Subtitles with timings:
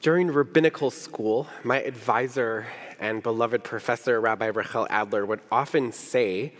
[0.00, 2.66] During rabbinical school, my advisor
[3.00, 6.52] and beloved professor, Rabbi Rachel Adler, would often say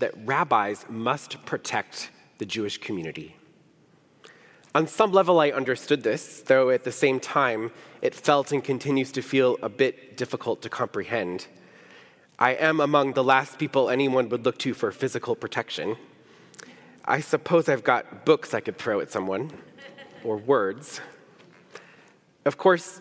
[0.00, 3.36] that rabbis must protect the Jewish community.
[4.74, 7.70] On some level, I understood this, though at the same time,
[8.02, 11.46] it felt and continues to feel a bit difficult to comprehend.
[12.40, 15.96] I am among the last people anyone would look to for physical protection.
[17.04, 19.52] I suppose I've got books I could throw at someone,
[20.24, 21.00] or words.
[22.44, 23.00] Of course,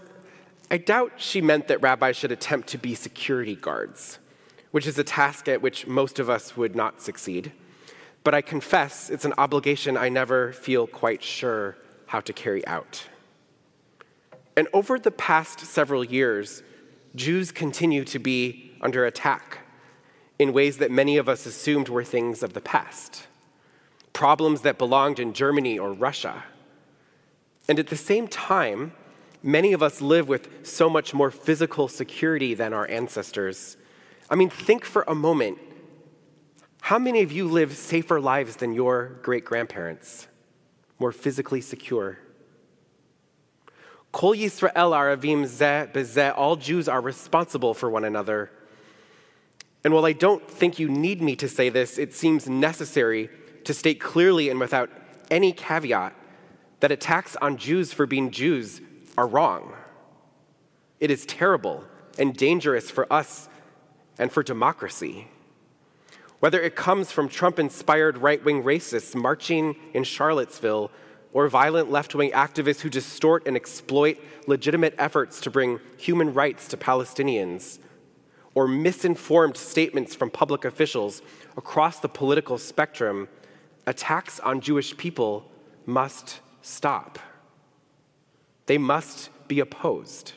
[0.71, 4.19] I doubt she meant that rabbis should attempt to be security guards,
[4.71, 7.51] which is a task at which most of us would not succeed.
[8.23, 13.07] But I confess it's an obligation I never feel quite sure how to carry out.
[14.55, 16.63] And over the past several years,
[17.15, 19.59] Jews continue to be under attack
[20.37, 23.27] in ways that many of us assumed were things of the past,
[24.13, 26.43] problems that belonged in Germany or Russia.
[27.67, 28.93] And at the same time,
[29.41, 33.77] Many of us live with so much more physical security than our ancestors.
[34.29, 35.57] I mean, think for a moment.
[36.81, 40.27] How many of you live safer lives than your great grandparents?
[40.99, 42.19] More physically secure?
[44.11, 48.51] Kol Yisrael Aravim Zeh Bezeh, all Jews are responsible for one another.
[49.83, 53.29] And while I don't think you need me to say this, it seems necessary
[53.63, 54.89] to state clearly and without
[55.31, 56.13] any caveat
[56.79, 58.81] that attacks on Jews for being Jews
[59.17, 59.73] are wrong.
[60.99, 61.83] It is terrible
[62.17, 63.47] and dangerous for us
[64.17, 65.27] and for democracy.
[66.39, 70.91] Whether it comes from Trump inspired right wing racists marching in Charlottesville
[71.33, 76.67] or violent left wing activists who distort and exploit legitimate efforts to bring human rights
[76.69, 77.79] to Palestinians,
[78.55, 81.21] or misinformed statements from public officials
[81.55, 83.27] across the political spectrum,
[83.85, 85.49] attacks on Jewish people
[85.85, 87.19] must stop.
[88.69, 90.33] They must be opposed.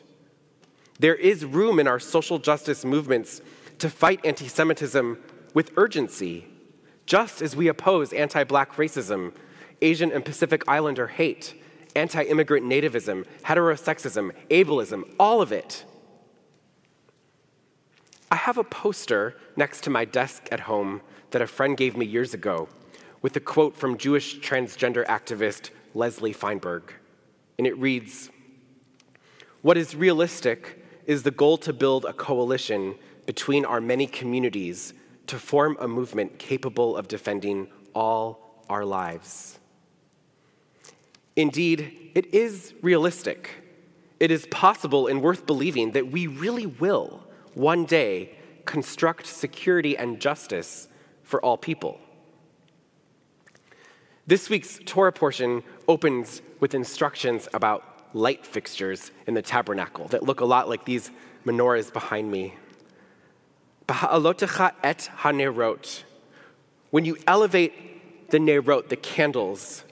[0.99, 3.43] There is room in our social justice movements
[3.79, 5.23] to fight anti Semitism
[5.53, 6.47] with urgency,
[7.05, 9.35] just as we oppose anti black racism,
[9.83, 11.63] Asian and Pacific Islander hate,
[11.95, 15.85] anti immigrant nativism, heterosexism, ableism, all of it.
[18.31, 22.07] I have a poster next to my desk at home that a friend gave me
[22.07, 22.71] years ago
[23.21, 26.95] with a quote from Jewish transgender activist Leslie Feinberg
[27.59, 28.31] and it reads
[29.63, 32.95] What is realistic is the goal to build a coalition
[33.27, 34.95] between our many communities
[35.27, 39.59] to form a movement capable of defending all our lives.
[41.37, 43.51] Indeed, it is realistic.
[44.21, 47.25] It is possible and worth believing that we really will,
[47.55, 50.89] one day, construct security and justice
[51.23, 51.99] for all people.
[54.25, 57.83] This week's Torah portion opens with instructions about
[58.15, 61.11] light fixtures in the tabernacle that look a lot like these
[61.45, 62.55] menorahs behind me.
[63.89, 66.05] Baha'alotecha et hanerot.
[66.91, 69.83] When you elevate the nerot, the candles,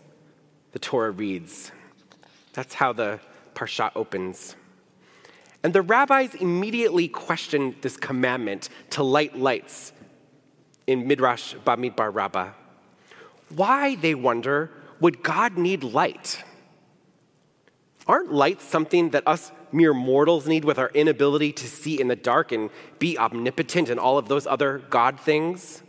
[0.70, 1.72] the Torah reads.
[2.52, 3.18] That's how the
[3.54, 4.54] parsha opens.
[5.64, 9.92] And the rabbis immediately questioned this commandment to light lights
[10.86, 12.52] in Midrash Bamidbar Rabbah.
[13.54, 16.44] Why, they wonder, would God need light?
[18.06, 22.16] Aren't lights something that us mere mortals need with our inability to see in the
[22.16, 25.82] dark and be omnipotent and all of those other God things?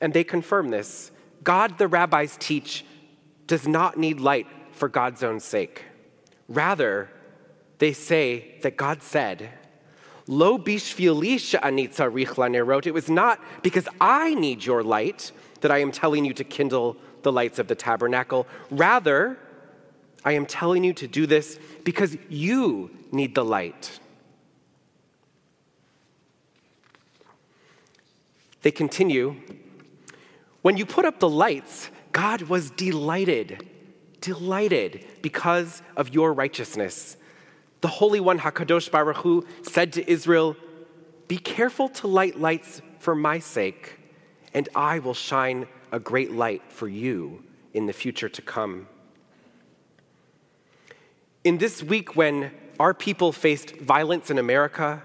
[0.00, 1.10] And they confirm this.
[1.42, 2.84] God, the rabbis teach,
[3.46, 5.84] does not need light for God's own sake.
[6.48, 7.10] Rather,
[7.78, 9.50] they say that God said,
[10.26, 15.32] Lo bishvili sha'ani tzarich It was not because I need your light
[15.64, 18.46] that I am telling you to kindle the lights of the tabernacle.
[18.70, 19.38] Rather,
[20.22, 23.98] I am telling you to do this because you need the light.
[28.60, 29.36] They continue
[30.60, 33.66] When you put up the lights, God was delighted,
[34.20, 37.16] delighted because of your righteousness.
[37.80, 40.56] The Holy One, Hakadosh Baruch Hu, said to Israel,
[41.26, 43.98] Be careful to light lights for my sake,
[44.54, 47.42] and I will shine a great light for you
[47.74, 48.86] in the future to come.
[51.42, 55.02] In this week, when our people faced violence in America,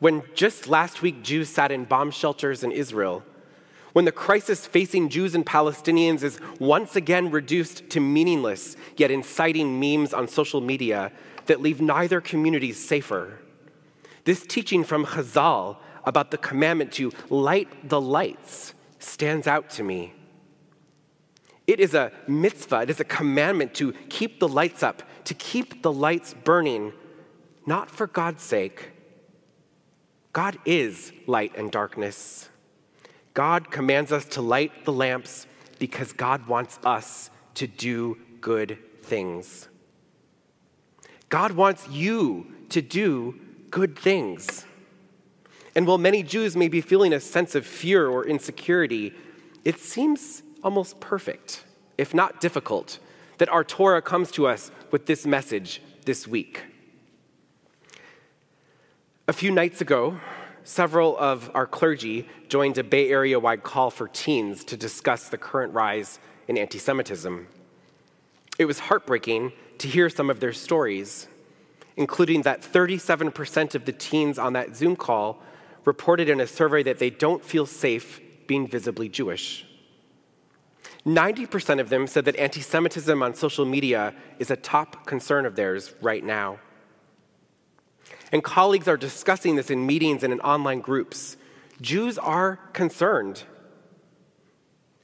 [0.00, 3.22] when just last week Jews sat in bomb shelters in Israel,
[3.92, 9.80] when the crisis facing Jews and Palestinians is once again reduced to meaningless yet inciting
[9.80, 11.12] memes on social media
[11.46, 13.38] that leave neither communities safer,
[14.24, 18.74] this teaching from Chazal about the commandment to light the lights
[19.06, 20.12] stands out to me.
[21.66, 25.82] It is a mitzvah, it is a commandment to keep the lights up to keep
[25.82, 26.92] the lights burning,
[27.66, 28.90] not for God's sake.
[30.32, 32.48] God is light and darkness.
[33.34, 35.46] God commands us to light the lamps
[35.78, 39.68] because God wants us to do good things.
[41.28, 43.38] God wants you to do
[43.70, 44.64] good things.
[45.76, 49.12] And while many Jews may be feeling a sense of fear or insecurity,
[49.62, 51.64] it seems almost perfect,
[51.98, 52.98] if not difficult,
[53.36, 56.64] that our Torah comes to us with this message this week.
[59.28, 60.18] A few nights ago,
[60.64, 65.36] several of our clergy joined a Bay Area wide call for teens to discuss the
[65.36, 66.18] current rise
[66.48, 67.48] in anti Semitism.
[68.58, 71.28] It was heartbreaking to hear some of their stories,
[71.98, 75.42] including that 37% of the teens on that Zoom call
[75.86, 79.64] reported in a survey that they don't feel safe being visibly Jewish.
[81.06, 85.54] 90% of them said that anti Semitism on social media is a top concern of
[85.54, 86.58] theirs right now.
[88.32, 91.36] And colleagues are discussing this in meetings and in online groups.
[91.80, 93.44] Jews are concerned.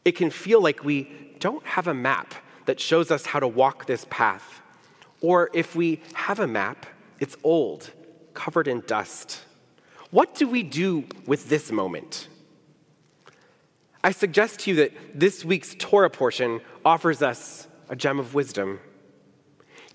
[0.05, 2.35] It can feel like we don't have a map
[2.67, 4.61] that shows us how to walk this path.
[5.21, 6.87] Or if we have a map,
[7.21, 7.93] it's old,
[8.35, 9.45] covered in dust.
[10.13, 12.29] What do we do with this moment?
[14.05, 18.81] I suggest to you that this week's Torah portion offers us a gem of wisdom.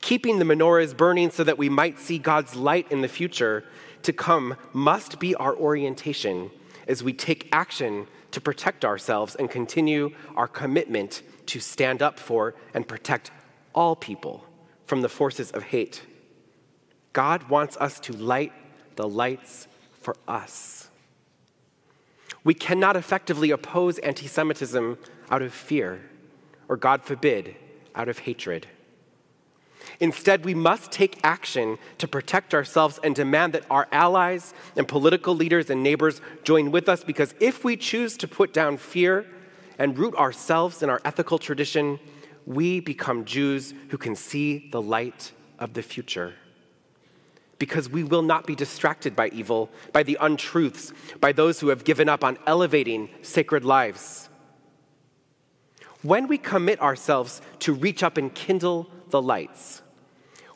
[0.01, 3.63] Keeping the menorahs burning so that we might see God's light in the future
[4.01, 6.49] to come must be our orientation
[6.87, 12.55] as we take action to protect ourselves and continue our commitment to stand up for
[12.73, 13.29] and protect
[13.75, 14.43] all people
[14.87, 16.01] from the forces of hate.
[17.13, 18.51] God wants us to light
[18.95, 19.67] the lights
[20.07, 20.87] for us.
[22.45, 24.97] We cannot effectively oppose anti Semitism
[25.29, 25.99] out of fear,
[26.69, 27.57] or God forbid,
[27.93, 28.67] out of hatred.
[29.99, 35.35] Instead, we must take action to protect ourselves and demand that our allies and political
[35.35, 39.25] leaders and neighbors join with us because if we choose to put down fear
[39.77, 41.99] and root ourselves in our ethical tradition,
[42.45, 46.33] we become Jews who can see the light of the future
[47.59, 51.83] because we will not be distracted by evil, by the untruths, by those who have
[51.83, 54.29] given up on elevating sacred lives.
[56.03, 59.81] When we commit ourselves to reach up and kindle the lights,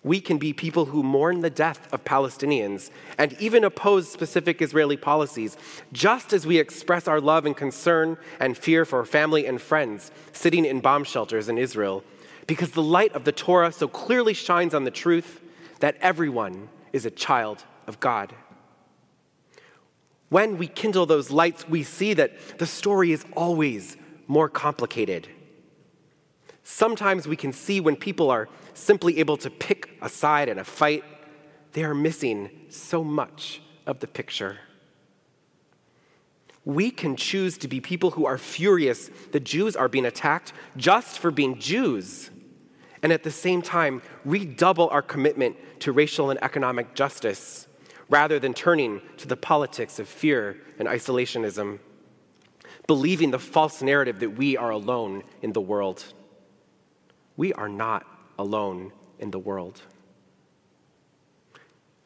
[0.03, 4.98] we can be people who mourn the death of Palestinians and even oppose specific Israeli
[4.98, 5.57] policies,
[5.94, 10.65] just as we express our love and concern and fear for family and friends sitting
[10.65, 12.03] in bomb shelters in Israel,
[12.48, 15.39] because the light of the Torah so clearly shines on the truth
[15.81, 18.33] that everyone is a child of God.
[20.29, 23.97] When we kindle those lights, we see that the story is always
[24.27, 25.27] more complicated.
[26.63, 30.63] Sometimes we can see when people are simply able to pick a side in a
[30.63, 31.03] fight,
[31.73, 34.59] they are missing so much of the picture.
[36.63, 41.19] We can choose to be people who are furious the Jews are being attacked just
[41.19, 42.29] for being Jews
[43.03, 47.67] and at the same time redouble our commitment to racial and economic justice
[48.09, 51.79] rather than turning to the politics of fear and isolationism,
[52.87, 56.03] believing the false narrative that we are alone in the world.
[57.37, 58.05] We are not
[58.38, 59.81] alone in the world.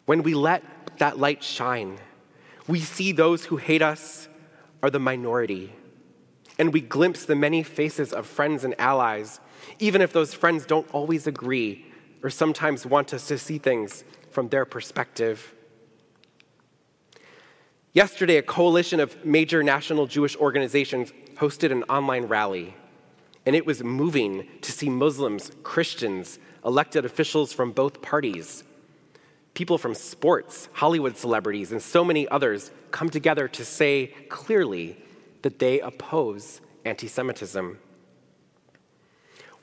[0.05, 0.63] When we let
[0.99, 1.97] that light shine,
[2.67, 4.27] we see those who hate us
[4.83, 5.73] are the minority,
[6.59, 9.39] and we glimpse the many faces of friends and allies
[9.79, 11.85] even if those friends don't always agree
[12.25, 15.53] or sometimes want us to see things from their perspective.
[17.93, 22.75] Yesterday, a coalition of major national Jewish organizations hosted an online rally,
[23.45, 28.63] and it was moving to see Muslims, Christians, elected officials from both parties,
[29.53, 34.97] people from sports, Hollywood celebrities, and so many others come together to say clearly
[35.43, 37.77] that they oppose anti Semitism.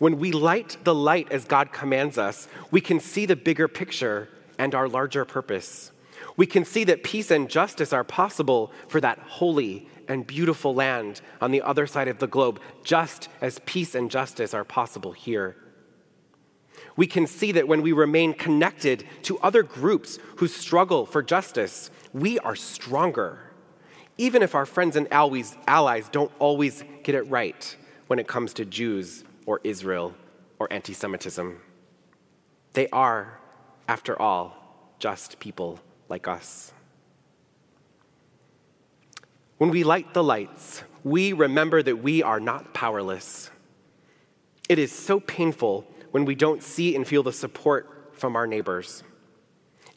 [0.02, 4.28] When we light the light as God commands us, we can see the bigger picture
[4.58, 5.92] and our larger purpose.
[6.36, 11.20] We can see that peace and justice are possible for that holy and beautiful land
[11.40, 15.54] on the other side of the globe, just as peace and justice are possible here.
[16.96, 21.92] We can see that when we remain connected to other groups who struggle for justice,
[22.12, 23.52] we are stronger,
[24.18, 27.76] even if our friends and allies don't always get it right
[28.08, 30.14] when it comes to Jews or Israel
[30.58, 31.60] or anti Semitism.
[32.72, 33.38] They are,
[33.88, 36.72] after all, just people like us.
[39.58, 43.50] When we light the lights, we remember that we are not powerless.
[44.68, 49.02] It is so painful when we don't see and feel the support from our neighbors.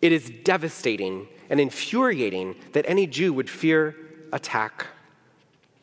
[0.01, 3.95] It is devastating and infuriating that any Jew would fear
[4.33, 4.87] attack.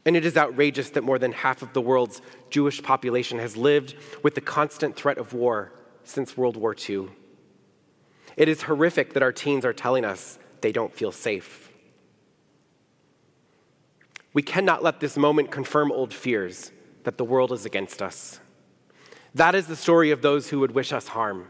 [0.04, 3.94] And it is outrageous that more than half of the world's Jewish population has lived
[4.22, 5.72] with the constant threat of war
[6.04, 7.08] since World War II.
[8.36, 11.70] It is horrific that our teens are telling us they don't feel safe.
[14.32, 16.72] We cannot let this moment confirm old fears
[17.04, 18.40] that the world is against us.
[19.34, 21.48] That is the story of those who would wish us harm.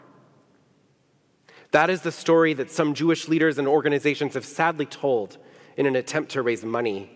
[1.71, 5.38] That is the story that some Jewish leaders and organizations have sadly told
[5.76, 7.11] in an attempt to raise money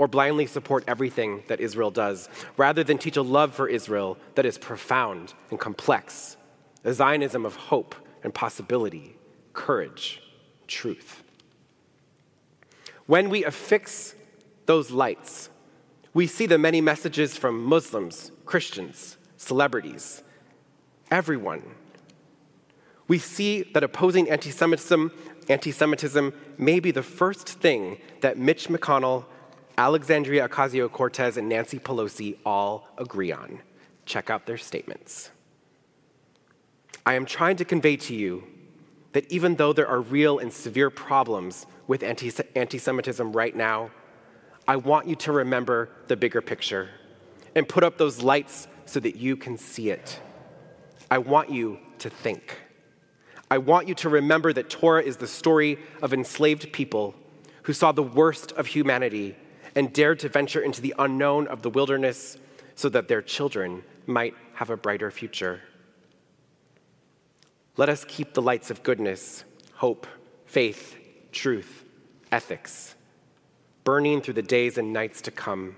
[0.00, 2.26] or blindly support everything that Israel does,
[2.56, 6.38] rather than teach a love for Israel that is profound and complex,
[6.84, 9.14] a Zionism of hope and possibility,
[9.52, 10.22] courage,
[10.66, 11.22] truth.
[13.04, 14.14] When we affix
[14.64, 15.50] those lights,
[16.14, 20.22] we see the many messages from Muslims, Christians, celebrities,
[21.10, 21.62] everyone.
[23.06, 25.12] We see that opposing anti Semitism,
[25.50, 29.26] anti-Semitism may be the first thing that Mitch McConnell,
[29.78, 33.60] Alexandria Ocasio Cortez, and Nancy Pelosi all agree on.
[34.04, 35.30] Check out their statements.
[37.06, 38.44] I am trying to convey to you
[39.12, 43.90] that even though there are real and severe problems with anti Semitism right now,
[44.68, 46.90] I want you to remember the bigger picture
[47.56, 50.20] and put up those lights so that you can see it.
[51.10, 52.58] I want you to think.
[53.50, 57.14] I want you to remember that Torah is the story of enslaved people
[57.64, 59.36] who saw the worst of humanity
[59.74, 62.36] and dared to venture into the unknown of the wilderness
[62.74, 65.60] so that their children might have a brighter future.
[67.76, 70.06] Let us keep the lights of goodness, hope,
[70.46, 70.96] faith,
[71.32, 71.84] truth,
[72.32, 72.94] ethics
[73.84, 75.76] burning through the days and nights to come.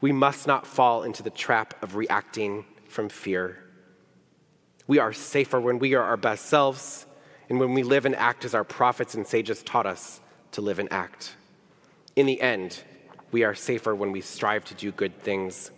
[0.00, 3.58] We must not fall into the trap of reacting from fear.
[4.86, 7.06] We are safer when we are our best selves
[7.48, 10.20] and when we live and act as our prophets and sages taught us
[10.52, 11.34] to live and act.
[12.14, 12.82] In the end,
[13.30, 15.70] we are safer when we strive to do good things.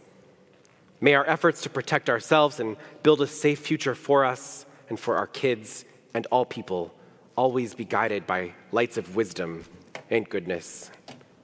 [1.01, 5.17] May our efforts to protect ourselves and build a safe future for us and for
[5.17, 6.95] our kids and all people
[7.37, 9.65] always be guided by lights of wisdom
[10.11, 10.91] and goodness.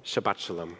[0.04, 0.76] Shabbat Shalom.